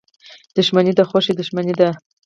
[0.55, 1.89] •دښمني د خوښۍ دښمنه ده.